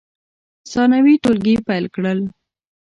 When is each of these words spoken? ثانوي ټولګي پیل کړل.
ثانوي 0.71 1.13
ټولګي 1.23 1.55
پیل 1.67 1.85
کړل. 1.95 2.19